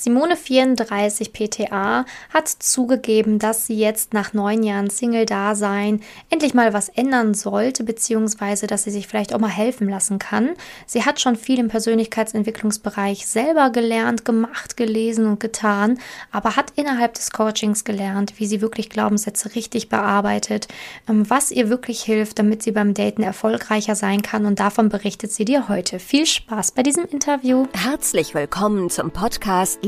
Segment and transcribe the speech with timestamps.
[0.00, 6.88] Simone 34 PTA hat zugegeben, dass sie jetzt nach neun Jahren Single-Dasein endlich mal was
[6.88, 10.50] ändern sollte, beziehungsweise dass sie sich vielleicht auch mal helfen lassen kann.
[10.86, 15.98] Sie hat schon viel im Persönlichkeitsentwicklungsbereich selber gelernt, gemacht, gelesen und getan,
[16.30, 20.68] aber hat innerhalb des Coachings gelernt, wie sie wirklich Glaubenssätze richtig bearbeitet,
[21.08, 25.32] ähm, was ihr wirklich hilft, damit sie beim Daten erfolgreicher sein kann und davon berichtet
[25.32, 25.98] sie dir heute.
[25.98, 27.66] Viel Spaß bei diesem Interview.
[27.72, 29.87] Herzlich willkommen zum Podcast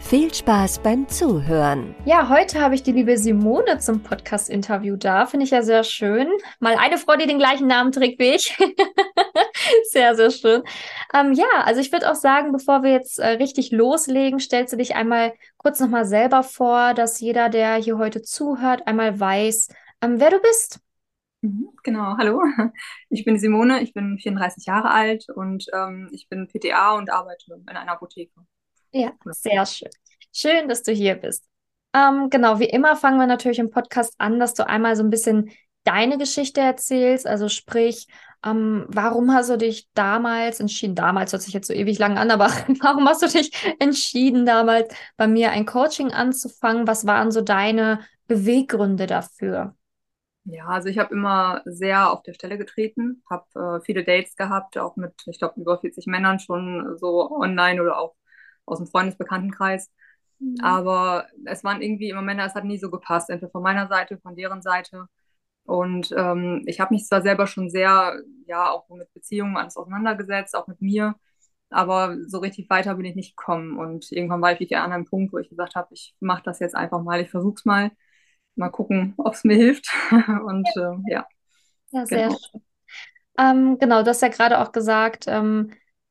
[0.00, 1.94] Viel Spaß beim Zuhören.
[2.04, 5.26] Ja, heute habe ich die liebe Simone zum Podcast-Interview da.
[5.26, 6.26] Finde ich ja sehr schön.
[6.58, 8.58] Mal eine Frau, die den gleichen Namen trägt wie ich.
[9.90, 10.62] sehr, sehr schön.
[11.14, 14.76] Ähm, ja, also ich würde auch sagen, bevor wir jetzt äh, richtig loslegen, stellst du
[14.78, 19.68] dich einmal kurz nochmal selber vor, dass jeder, der hier heute zuhört, einmal weiß,
[20.02, 20.80] ähm, wer du bist.
[21.42, 22.42] Mhm, genau, hallo.
[23.10, 27.54] Ich bin Simone, ich bin 34 Jahre alt und ähm, ich bin PTA und arbeite
[27.54, 28.40] in einer Apotheke.
[28.92, 29.90] Ja, sehr schön.
[30.32, 31.44] Schön, dass du hier bist.
[31.94, 35.10] Ähm, genau, wie immer fangen wir natürlich im Podcast an, dass du einmal so ein
[35.10, 35.50] bisschen
[35.84, 37.26] deine Geschichte erzählst.
[37.26, 38.06] Also sprich,
[38.44, 42.30] ähm, warum hast du dich damals entschieden, damals hört sich jetzt so ewig lang an,
[42.30, 42.46] aber
[42.80, 46.86] warum hast du dich entschieden, damals bei mir ein Coaching anzufangen?
[46.86, 49.74] Was waren so deine Beweggründe dafür?
[50.44, 54.78] Ja, also ich habe immer sehr auf der Stelle getreten, habe äh, viele Dates gehabt,
[54.78, 58.14] auch mit, ich glaube, über 40 Männern schon so online oder auch
[58.66, 59.90] aus dem Freundesbekanntenkreis.
[60.38, 60.56] Mhm.
[60.62, 64.18] Aber es waren irgendwie immer Männer, es hat nie so gepasst, entweder von meiner Seite,
[64.18, 65.06] von deren Seite.
[65.64, 70.56] Und ähm, ich habe mich zwar selber schon sehr, ja, auch mit Beziehungen alles auseinandergesetzt,
[70.56, 71.14] auch mit mir,
[71.70, 73.78] aber so richtig weiter bin ich nicht gekommen.
[73.78, 76.58] Und irgendwann war ich wieder an einem Punkt, wo ich gesagt habe, ich mache das
[76.58, 77.90] jetzt einfach mal, ich versuche es mal,
[78.56, 79.86] mal gucken, ob es mir hilft.
[80.10, 81.26] Und äh, ja.
[81.92, 82.38] Ja, sehr genau.
[82.38, 82.62] schön.
[83.38, 85.70] Ähm, genau, du hast ja gerade auch gesagt, ähm,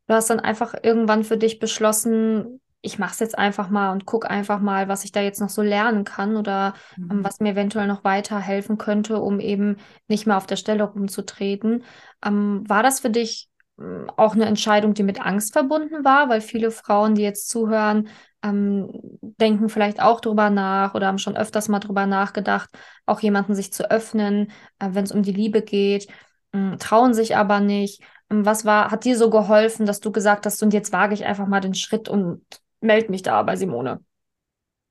[0.09, 4.05] du hast dann einfach irgendwann für dich beschlossen, ich mache es jetzt einfach mal und
[4.05, 7.23] gucke einfach mal, was ich da jetzt noch so lernen kann oder ähm, mhm.
[7.23, 9.77] was mir eventuell noch weiterhelfen könnte, um eben
[10.07, 11.83] nicht mehr auf der Stelle rumzutreten.
[12.25, 13.49] Ähm, war das für dich
[13.79, 16.27] ähm, auch eine Entscheidung, die mit Angst verbunden war?
[16.29, 18.07] Weil viele Frauen, die jetzt zuhören,
[18.41, 18.89] ähm,
[19.21, 22.69] denken vielleicht auch drüber nach oder haben schon öfters mal drüber nachgedacht,
[23.05, 26.07] auch jemanden sich zu öffnen, äh, wenn es um die Liebe geht,
[26.53, 28.01] ähm, trauen sich aber nicht.
[28.29, 31.47] Was war, hat dir so geholfen, dass du gesagt hast, und jetzt wage ich einfach
[31.47, 32.45] mal den Schritt und
[32.79, 34.03] melde mich da bei Simone?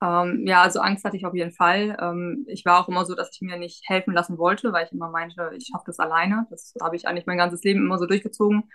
[0.03, 1.97] Ähm, ja, also Angst hatte ich auf jeden Fall.
[2.01, 4.93] Ähm, ich war auch immer so, dass ich mir nicht helfen lassen wollte, weil ich
[4.93, 6.47] immer meinte, ich schaffe das alleine.
[6.51, 8.71] Das habe ich eigentlich mein ganzes Leben immer so durchgezogen.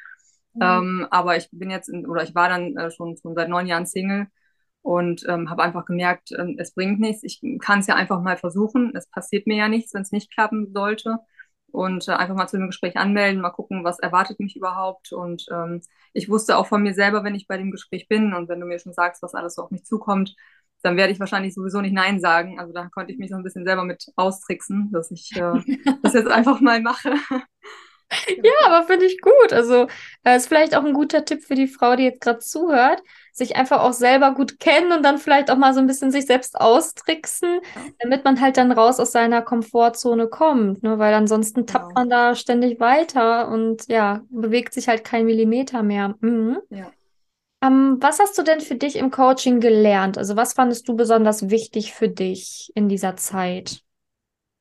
[0.53, 0.61] Mhm.
[0.61, 3.67] Ähm, aber ich bin jetzt, in, oder ich war dann äh, schon, schon seit neun
[3.67, 4.27] Jahren Single
[4.81, 7.23] und ähm, habe einfach gemerkt, ähm, es bringt nichts.
[7.23, 8.93] Ich kann es ja einfach mal versuchen.
[8.95, 11.19] Es passiert mir ja nichts, wenn es nicht klappen sollte
[11.73, 15.11] und äh, einfach mal zu dem Gespräch anmelden, mal gucken, was erwartet mich überhaupt.
[15.11, 15.81] Und ähm,
[16.13, 18.67] ich wusste auch von mir selber, wenn ich bei dem Gespräch bin und wenn du
[18.67, 20.35] mir schon sagst, was alles so auf mich zukommt,
[20.83, 22.59] dann werde ich wahrscheinlich sowieso nicht Nein sagen.
[22.59, 25.61] Also da konnte ich mich so ein bisschen selber mit austricksen, dass ich äh,
[26.03, 27.15] das jetzt einfach mal mache.
[28.27, 29.53] Ja, aber finde ich gut.
[29.53, 29.87] Also,
[30.23, 33.55] äh, ist vielleicht auch ein guter Tipp für die Frau, die jetzt gerade zuhört, sich
[33.55, 36.59] einfach auch selber gut kennen und dann vielleicht auch mal so ein bisschen sich selbst
[36.59, 37.59] austricksen,
[37.99, 40.99] damit man halt dann raus aus seiner Komfortzone kommt, ne?
[40.99, 42.01] Weil ansonsten tappt genau.
[42.01, 46.15] man da ständig weiter und ja, bewegt sich halt kein Millimeter mehr.
[46.19, 46.59] Mhm.
[46.69, 46.91] Ja.
[47.63, 50.17] Ähm, was hast du denn für dich im Coaching gelernt?
[50.17, 53.81] Also, was fandest du besonders wichtig für dich in dieser Zeit?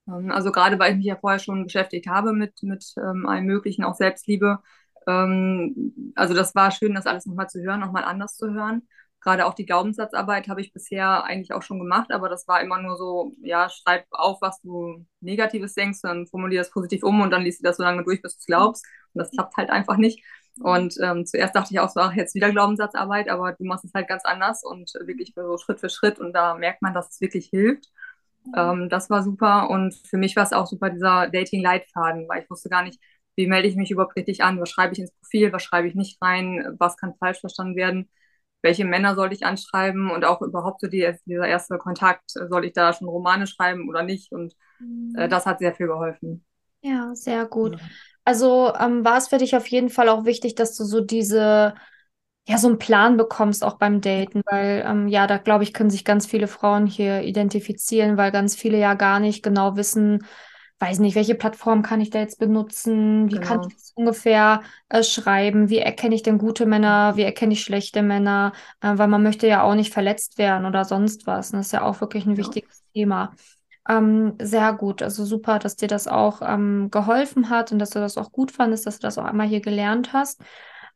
[0.08, 3.44] Ähm, also gerade weil ich mich ja vorher schon beschäftigt habe mit, mit ähm, allem
[3.46, 4.58] Möglichen, auch Selbstliebe.
[5.06, 8.86] Ähm, also das war schön, das alles nochmal zu hören, nochmal anders zu hören.
[9.20, 12.82] Gerade auch die Glaubenssatzarbeit habe ich bisher eigentlich auch schon gemacht, aber das war immer
[12.82, 17.30] nur so, ja, schreib auf, was du Negatives denkst, dann formulier das positiv um und
[17.30, 18.84] dann liest du das so lange durch, bis du es glaubst.
[19.15, 20.24] Und das klappt halt einfach nicht.
[20.60, 23.94] Und ähm, zuerst dachte ich auch so, ach, jetzt wieder Glaubenssatzarbeit, aber du machst es
[23.94, 27.21] halt ganz anders und wirklich so Schritt für Schritt und da merkt man, dass es
[27.21, 27.86] wirklich hilft.
[28.56, 32.50] Ähm, das war super und für mich war es auch super, dieser Dating-Leitfaden, weil ich
[32.50, 33.00] wusste gar nicht,
[33.36, 35.94] wie melde ich mich überhaupt richtig an, was schreibe ich ins Profil, was schreibe ich
[35.94, 38.10] nicht rein, was kann falsch verstanden werden,
[38.62, 42.72] welche Männer soll ich anschreiben und auch überhaupt so die, dieser erste Kontakt, soll ich
[42.72, 45.30] da schon Romane schreiben oder nicht und äh, mhm.
[45.30, 46.44] das hat sehr viel geholfen.
[46.83, 47.78] Ja, sehr gut.
[47.78, 47.86] Ja.
[48.24, 51.74] Also ähm, war es für dich auf jeden Fall auch wichtig, dass du so diese
[52.48, 55.91] ja, so einen Plan bekommst auch beim Daten, weil ähm, ja, da glaube ich, können
[55.91, 60.27] sich ganz viele Frauen hier identifizieren, weil ganz viele ja gar nicht genau wissen,
[60.80, 63.68] weiß nicht, welche Plattform kann ich da jetzt benutzen, wie kann Genau.
[63.68, 68.03] ich das ungefähr äh, schreiben, wie erkenne ich denn gute Männer, wie erkenne ich schlechte
[68.03, 71.53] Männer, äh, weil man möchte ja auch nicht verletzt werden oder sonst was.
[71.53, 72.36] Und das ist ja auch wirklich ein Ja.
[72.36, 73.34] wichtiges Thema.
[73.89, 77.98] Ähm, sehr gut, also super, dass dir das auch ähm, geholfen hat und dass du
[78.00, 80.41] das auch gut fandest, dass du das auch einmal hier gelernt hast.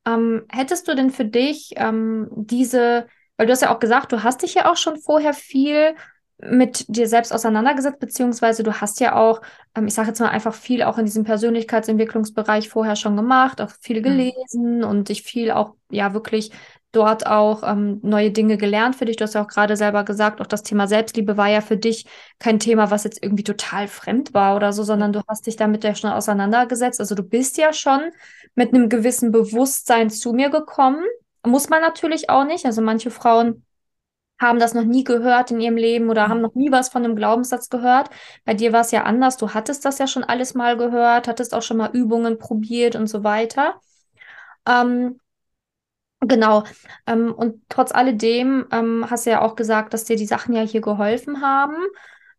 [0.07, 3.07] Ähm, hättest du denn für dich ähm, diese,
[3.37, 5.95] weil du hast ja auch gesagt, du hast dich ja auch schon vorher viel
[6.39, 9.41] mit dir selbst auseinandergesetzt, beziehungsweise du hast ja auch,
[9.75, 13.71] ähm, ich sage jetzt mal einfach viel auch in diesem Persönlichkeitsentwicklungsbereich vorher schon gemacht, auch
[13.81, 14.33] viel Mhm.
[14.33, 16.53] gelesen und dich viel auch, ja, wirklich
[16.93, 19.17] dort auch ähm, neue Dinge gelernt für dich.
[19.17, 22.07] Du hast ja auch gerade selber gesagt, auch das Thema Selbstliebe war ja für dich
[22.39, 25.85] kein Thema, was jetzt irgendwie total fremd war oder so, sondern du hast dich damit
[25.85, 27.01] ja schon auseinandergesetzt.
[27.01, 28.01] Also du bist ja schon
[28.57, 31.05] mit einem gewissen Bewusstsein zu mir gekommen.
[31.47, 32.67] Muss man natürlich auch nicht.
[32.67, 33.65] Also manche Frauen
[34.41, 37.17] haben das noch nie gehört in ihrem Leben oder haben noch nie was von einem
[37.17, 38.11] Glaubenssatz gehört.
[38.45, 39.37] Bei dir war es ja anders.
[39.37, 43.07] Du hattest das ja schon alles mal gehört, hattest auch schon mal Übungen probiert und
[43.07, 43.81] so weiter.
[44.67, 45.21] Ähm,
[46.21, 46.65] genau.
[47.07, 50.63] Ähm, und trotz alledem ähm, hast du ja auch gesagt, dass dir die Sachen ja
[50.63, 51.77] hier geholfen haben.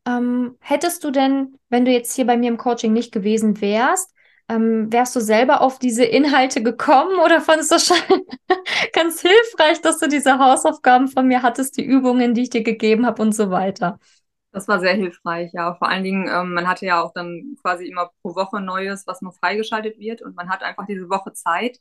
[0.06, 4.14] Ähm, hättest du denn, wenn du jetzt hier bei mir im Coaching nicht gewesen wärst,
[4.50, 7.98] ähm, wärst du selber auf diese Inhalte gekommen oder fandest du das schon
[8.94, 13.06] ganz hilfreich, dass du diese Hausaufgaben von mir hattest, die Übungen, die ich dir gegeben
[13.06, 14.00] habe und so weiter?
[14.52, 15.76] Das war sehr hilfreich, ja.
[15.76, 19.22] Vor allen Dingen, ähm, man hatte ja auch dann quasi immer pro Woche Neues, was
[19.22, 21.80] noch freigeschaltet wird und man hat einfach diese Woche Zeit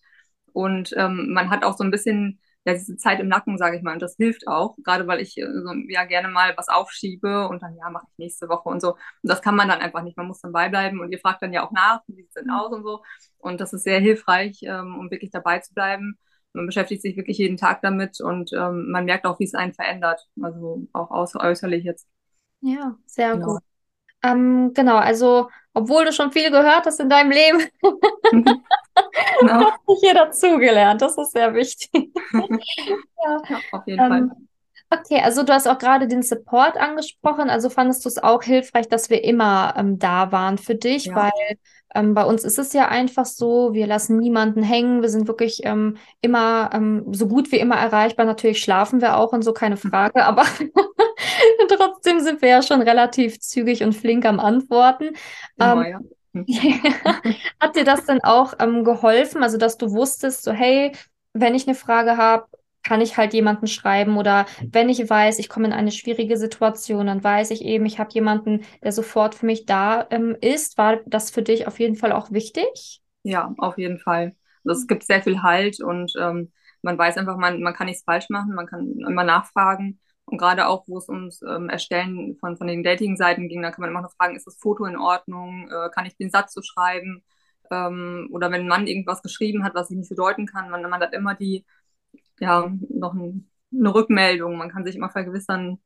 [0.52, 3.82] und ähm, man hat auch so ein bisschen ja diese Zeit im Nacken, sage ich
[3.82, 7.48] mal, und das hilft auch, gerade weil ich äh, so, ja gerne mal was aufschiebe
[7.48, 8.92] und dann ja mache ich nächste Woche und so.
[8.94, 10.16] Und das kann man dann einfach nicht.
[10.16, 12.50] Man muss dann beibleiben und ihr fragt dann ja auch nach, wie sieht es denn
[12.50, 13.02] aus und so.
[13.38, 16.18] Und das ist sehr hilfreich, ähm, um wirklich dabei zu bleiben.
[16.52, 19.74] Man beschäftigt sich wirklich jeden Tag damit und ähm, man merkt auch, wie es einen
[19.74, 20.26] verändert.
[20.42, 22.08] Also auch aus äußerlich jetzt.
[22.60, 23.38] Ja, sehr Genau.
[23.38, 23.62] gut.
[24.22, 27.60] Ähm, genau, also obwohl du schon viel gehört hast in deinem Leben,
[29.40, 29.70] Genau.
[29.70, 31.02] hast du hier dazugelernt.
[31.02, 32.10] Das ist sehr wichtig.
[32.32, 33.42] Ja.
[33.48, 34.18] Ja, auf jeden Fall.
[34.18, 34.48] Ähm,
[34.90, 37.50] okay, also du hast auch gerade den Support angesprochen.
[37.50, 41.16] Also fandest du es auch hilfreich, dass wir immer ähm, da waren für dich, Ja.
[41.16, 41.56] weil
[41.94, 45.02] ähm, bei uns ist es ja einfach so, wir lassen niemanden hängen.
[45.02, 48.26] Wir sind wirklich ähm, immer ähm, so gut wie immer erreichbar.
[48.26, 50.44] Natürlich schlafen wir auch und so, keine Frage, aber
[51.68, 55.06] trotzdem sind wir ja schon relativ zügig und flink am Antworten.
[55.58, 56.00] Ähm, Immer, ja.
[57.60, 59.42] Hat dir das denn auch ähm, geholfen?
[59.42, 60.92] Also, dass du wusstest, so, hey,
[61.32, 62.46] wenn ich eine Frage habe,
[62.82, 67.06] kann ich halt jemanden schreiben oder wenn ich weiß, ich komme in eine schwierige Situation,
[67.08, 70.78] dann weiß ich eben, ich habe jemanden, der sofort für mich da ähm, ist.
[70.78, 73.00] War das für dich auf jeden Fall auch wichtig?
[73.22, 74.36] Ja, auf jeden Fall.
[74.64, 76.52] Also es gibt sehr viel Halt und ähm,
[76.82, 80.00] man weiß einfach, man, man kann nichts falsch machen, man kann immer nachfragen.
[80.26, 83.82] Und gerade auch, wo es ums ähm, Erstellen von, von den Dating-Seiten ging, da kann
[83.82, 85.70] man immer noch fragen, ist das Foto in Ordnung?
[85.70, 87.22] Äh, kann ich den Satz so schreiben?
[87.70, 90.82] Ähm, oder wenn ein Mann irgendwas geschrieben hat, was ich nicht so deuten kann, man,
[90.82, 91.64] man hat immer die,
[92.40, 94.56] ja, noch ein, eine Rückmeldung.
[94.56, 95.78] Man kann sich immer vergewissern.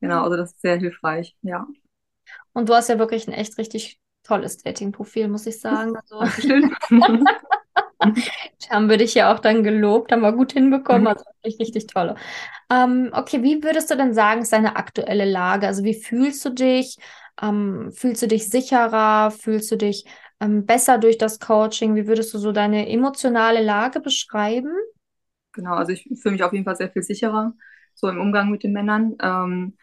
[0.00, 1.66] Genau, also das ist sehr hilfreich, ja.
[2.52, 5.96] Und du hast ja wirklich ein echt richtig tolles Dating-Profil, muss ich sagen.
[5.96, 6.20] Also.
[8.70, 12.16] haben wir dich ja auch dann gelobt, haben wir gut hinbekommen, also wirklich richtig tolle.
[12.70, 15.66] Ähm, okay, wie würdest du denn sagen, ist deine aktuelle Lage?
[15.66, 16.96] Also wie fühlst du dich?
[17.42, 19.30] Ähm, fühlst du dich sicherer?
[19.32, 20.06] Fühlst du dich
[20.40, 21.96] ähm, besser durch das Coaching?
[21.96, 24.72] Wie würdest du so deine emotionale Lage beschreiben?
[25.52, 27.52] Genau, also ich fühle mich auf jeden Fall sehr viel sicherer,
[27.94, 29.16] so im Umgang mit den Männern.
[29.20, 29.76] Ähm,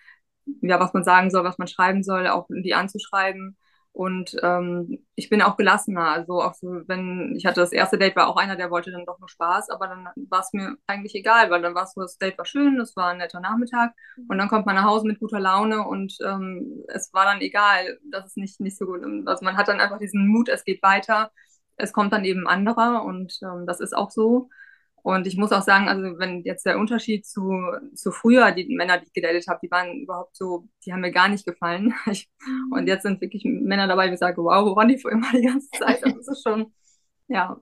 [0.62, 3.58] ja, was man sagen soll, was man schreiben soll, auch die anzuschreiben.
[3.96, 6.10] Und ähm, ich bin auch gelassener.
[6.10, 9.06] Also auch so, wenn ich hatte das erste Date, war auch einer, der wollte dann
[9.06, 12.02] doch nur Spaß, aber dann war es mir eigentlich egal, weil dann war es so,
[12.02, 13.94] das Date war schön, das war ein netter Nachmittag
[14.28, 17.98] und dann kommt man nach Hause mit guter Laune und ähm, es war dann egal,
[18.12, 19.02] das ist nicht, nicht so gut.
[19.28, 21.32] Also man hat dann einfach diesen Mut, es geht weiter,
[21.78, 24.50] es kommt dann eben anderer und ähm, das ist auch so.
[25.06, 27.52] Und ich muss auch sagen, also wenn jetzt der Unterschied zu,
[27.94, 31.12] zu früher, die Männer, die ich gedatet habe, die waren überhaupt so, die haben mir
[31.12, 31.94] gar nicht gefallen.
[32.12, 32.30] Ich,
[32.72, 35.46] und jetzt sind wirklich Männer dabei, die sagen, wow, wo waren die vorher immer die
[35.46, 36.04] ganze Zeit?
[36.04, 36.74] Also das ist schon,
[37.28, 37.60] ja,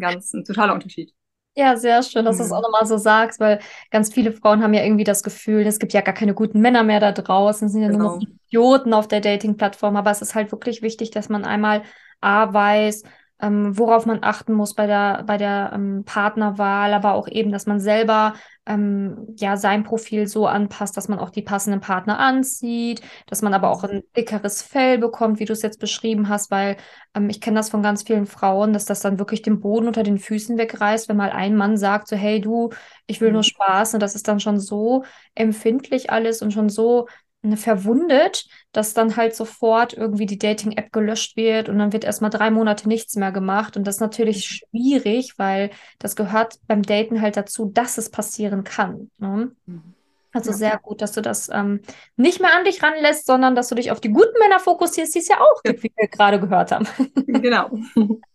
[0.00, 1.14] ganz ein totaler Unterschied.
[1.56, 2.52] Ja, sehr schön, dass du es Mhm.
[2.52, 3.60] auch nochmal so sagst, weil
[3.92, 6.82] ganz viele Frauen haben ja irgendwie das Gefühl, es gibt ja gar keine guten Männer
[6.82, 8.20] mehr da draußen, es sind ja nur noch Genau.
[8.20, 11.82] Idioten auf der Dating-Plattform, aber es ist halt wirklich wichtig, dass man einmal
[12.20, 13.04] A weiß,
[13.44, 17.66] ähm, worauf man achten muss bei der, bei der ähm, Partnerwahl, aber auch eben, dass
[17.66, 18.32] man selber
[18.64, 23.52] ähm, ja sein Profil so anpasst, dass man auch die passenden Partner anzieht, dass man
[23.52, 26.78] aber auch ein dickeres Fell bekommt, wie du es jetzt beschrieben hast, weil
[27.14, 30.04] ähm, ich kenne das von ganz vielen Frauen, dass das dann wirklich den Boden unter
[30.04, 32.70] den Füßen wegreißt, wenn mal ein Mann sagt so, hey du,
[33.06, 33.44] ich will nur mhm.
[33.44, 37.08] Spaß und das ist dann schon so empfindlich alles und schon so
[37.56, 42.50] verwundet, dass dann halt sofort irgendwie die Dating-App gelöscht wird und dann wird erstmal drei
[42.50, 43.76] Monate nichts mehr gemacht.
[43.76, 44.78] Und das ist natürlich mhm.
[44.78, 49.10] schwierig, weil das gehört beim Daten halt dazu, dass es passieren kann.
[49.18, 49.52] Ne?
[49.66, 49.94] Mhm.
[50.32, 50.56] Also ja.
[50.56, 51.80] sehr gut, dass du das ähm,
[52.16, 55.20] nicht mehr an dich ranlässt, sondern dass du dich auf die guten Männer fokussierst, die
[55.20, 56.88] es ja auch gibt, wie wir gerade gehört haben.
[57.26, 57.70] Genau.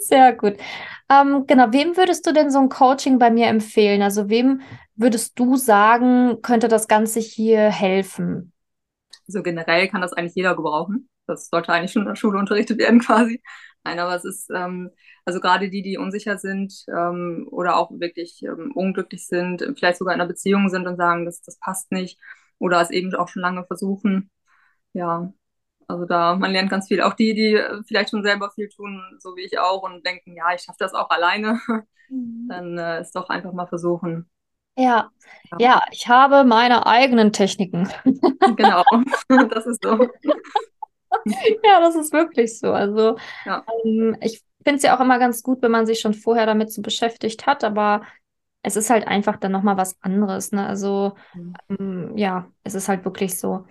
[0.00, 0.56] Sehr gut.
[1.10, 4.02] Ähm, genau, wem würdest du denn so ein Coaching bei mir empfehlen?
[4.02, 4.60] Also wem
[4.96, 8.52] würdest du sagen, könnte das Ganze hier helfen?
[9.28, 11.08] Also generell kann das eigentlich jeder gebrauchen.
[11.26, 13.42] Das sollte eigentlich schon in der Schule unterrichtet werden quasi.
[13.84, 14.90] Nein, aber es ist, ähm,
[15.24, 20.14] also gerade die, die unsicher sind ähm, oder auch wirklich ähm, unglücklich sind, vielleicht sogar
[20.14, 22.18] in einer Beziehung sind und sagen, das, das passt nicht
[22.58, 24.30] oder es eben auch schon lange versuchen.
[24.92, 25.32] Ja,
[25.88, 27.00] also da, man lernt ganz viel.
[27.00, 30.54] Auch die, die vielleicht schon selber viel tun, so wie ich auch, und denken, ja,
[30.54, 31.60] ich schaffe das auch alleine,
[32.08, 32.46] mhm.
[32.48, 34.30] dann äh, ist doch einfach mal versuchen.
[34.76, 35.10] Ja.
[35.50, 37.88] ja, ja, ich habe meine eigenen Techniken.
[38.56, 38.82] Genau,
[39.50, 40.08] das ist so.
[41.62, 42.72] Ja, das ist wirklich so.
[42.72, 43.62] Also ja.
[43.84, 46.72] ähm, ich finde es ja auch immer ganz gut, wenn man sich schon vorher damit
[46.72, 48.02] so beschäftigt hat, aber
[48.62, 50.52] es ist halt einfach dann nochmal was anderes.
[50.52, 50.66] Ne?
[50.66, 51.54] Also mhm.
[51.68, 53.66] ähm, ja, es ist halt wirklich so.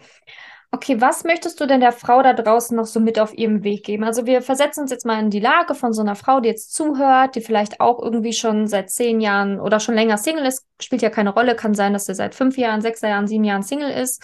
[0.77, 3.83] Okay, was möchtest du denn der Frau da draußen noch so mit auf ihrem Weg
[3.83, 4.03] geben?
[4.03, 6.71] Also wir versetzen uns jetzt mal in die Lage von so einer Frau, die jetzt
[6.71, 11.01] zuhört, die vielleicht auch irgendwie schon seit zehn Jahren oder schon länger Single ist, spielt
[11.01, 13.89] ja keine Rolle, kann sein, dass sie seit fünf Jahren, sechs Jahren, sieben Jahren Single
[13.89, 14.21] ist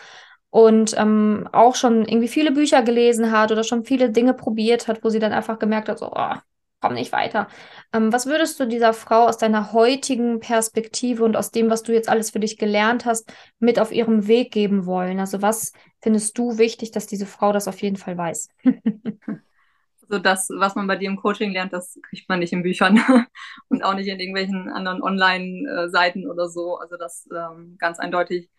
[0.51, 5.03] und ähm, auch schon irgendwie viele Bücher gelesen hat oder schon viele Dinge probiert hat,
[5.03, 6.36] wo sie dann einfach gemerkt hat, so, oh,
[6.84, 7.48] komm nicht weiter.
[7.94, 11.94] Ähm, was würdest du dieser Frau aus deiner heutigen Perspektive und aus dem, was du
[11.94, 15.22] jetzt alles für dich gelernt hast, mit auf ihrem Weg geben wollen?
[15.22, 15.72] Also was
[16.02, 18.50] findest du wichtig, dass diese Frau das auf jeden Fall weiß?
[18.66, 23.00] also das, was man bei dir im Coaching lernt, das kriegt man nicht in Büchern
[23.70, 26.75] und auch nicht in irgendwelchen anderen Online-Seiten oder so.
[26.75, 28.50] Also das ähm, ganz eindeutig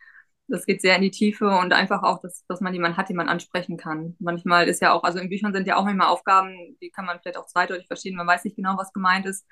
[0.48, 3.16] das geht sehr in die Tiefe und einfach auch, dass, dass man jemanden hat, den
[3.16, 4.14] man ansprechen kann.
[4.18, 7.18] Manchmal ist ja auch, also in Büchern sind ja auch manchmal Aufgaben, die kann man
[7.20, 8.16] vielleicht auch zweideutig verstehen.
[8.16, 9.46] Man weiß nicht genau, was gemeint ist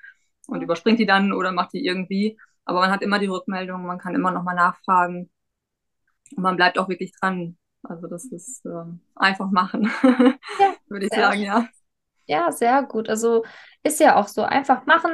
[0.47, 2.37] und überspringt die dann oder macht die irgendwie.
[2.65, 5.29] Aber man hat immer die Rückmeldung, man kann immer nochmal nachfragen
[6.35, 7.57] und man bleibt auch wirklich dran.
[7.81, 8.85] Also das ist äh,
[9.15, 11.67] einfach machen, ja, würde ich sagen, ja.
[12.25, 13.09] Ja, sehr gut.
[13.09, 13.43] Also
[13.83, 15.11] ist ja auch so, einfach machen